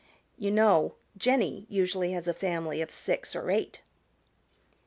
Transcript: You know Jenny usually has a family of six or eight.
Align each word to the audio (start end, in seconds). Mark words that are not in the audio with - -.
You 0.35 0.49
know 0.49 0.95
Jenny 1.15 1.67
usually 1.69 2.11
has 2.13 2.27
a 2.27 2.33
family 2.33 2.81
of 2.81 2.89
six 2.89 3.35
or 3.35 3.51
eight. 3.51 3.81